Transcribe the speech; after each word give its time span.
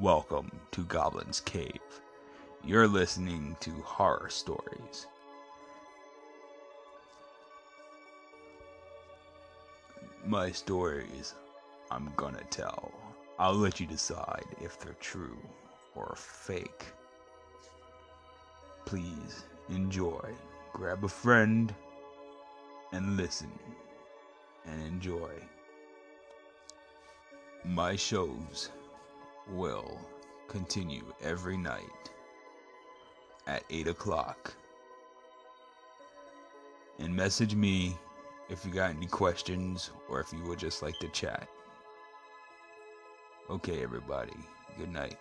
Welcome 0.00 0.50
to 0.72 0.82
Goblin's 0.88 1.40
Cave. 1.40 1.78
You're 2.64 2.88
listening 2.88 3.56
to 3.60 3.70
horror 3.84 4.28
stories. 4.28 5.06
My 10.26 10.50
stories 10.50 11.34
I'm 11.92 12.12
gonna 12.16 12.42
tell. 12.50 12.92
I'll 13.38 13.54
let 13.54 13.78
you 13.78 13.86
decide 13.86 14.46
if 14.60 14.80
they're 14.80 14.94
true 14.94 15.38
or 15.94 16.16
fake. 16.16 16.86
Please 18.86 19.44
enjoy. 19.68 20.34
Grab 20.72 21.04
a 21.04 21.08
friend 21.08 21.72
and 22.92 23.16
listen 23.16 23.52
and 24.66 24.82
enjoy. 24.84 25.30
My 27.64 27.94
shows 27.94 28.70
will 29.48 30.00
continue 30.48 31.04
every 31.22 31.56
night 31.56 32.10
at 33.46 33.62
8 33.70 33.86
o'clock. 33.88 34.52
And 36.98 37.14
message 37.14 37.54
me 37.54 37.96
if 38.48 38.64
you 38.66 38.72
got 38.72 38.90
any 38.90 39.06
questions 39.06 39.90
or 40.08 40.20
if 40.20 40.32
you 40.32 40.42
would 40.44 40.58
just 40.58 40.82
like 40.82 40.98
to 40.98 41.08
chat. 41.08 41.48
Okay, 43.48 43.82
everybody. 43.82 44.36
Good 44.76 44.92
night. 44.92 45.16